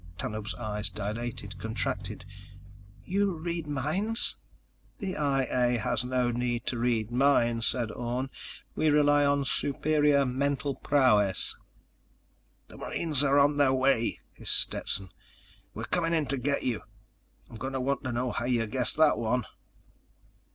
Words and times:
Tanub's 0.17 0.55
eyes 0.55 0.89
dilated, 0.89 1.59
contracted. 1.59 2.25
"You 3.05 3.37
read 3.37 3.67
minds?" 3.67 4.35
"The 4.97 5.15
I 5.15 5.43
A 5.43 5.77
has 5.77 6.03
no 6.03 6.31
need 6.31 6.65
to 6.65 6.79
read 6.79 7.11
minds," 7.11 7.67
said 7.67 7.91
Orne. 7.91 8.31
"We 8.73 8.89
rely 8.89 9.23
on 9.25 9.45
superior 9.45 10.25
mental 10.25 10.73
prowess." 10.73 11.55
"The 12.67 12.77
marines 12.77 13.23
are 13.23 13.37
on 13.37 13.57
their 13.57 13.73
way," 13.73 14.21
hissed 14.33 14.57
Stetson. 14.59 15.05
_"We're 15.75 15.83
coming 15.83 16.15
in 16.15 16.25
to 16.29 16.37
get 16.37 16.63
you. 16.63 16.81
I'm 17.47 17.57
going 17.57 17.73
to 17.73 17.79
want 17.79 18.03
to 18.05 18.11
know 18.11 18.31
how 18.31 18.45
you 18.45 18.65
guessed 18.65 18.97
that 18.97 19.19
one." 19.19 19.45